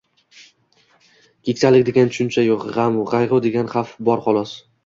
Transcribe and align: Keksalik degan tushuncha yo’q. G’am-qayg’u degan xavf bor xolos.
Keksalik 1.49 1.85
degan 1.91 2.11
tushuncha 2.15 2.47
yo’q. 2.49 2.65
G’am-qayg’u 2.79 3.43
degan 3.49 3.73
xavf 3.77 3.97
bor 4.09 4.29
xolos. 4.29 4.61